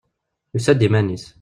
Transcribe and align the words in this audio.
Yusa-d 0.53 0.81
iman-is. 0.87 1.25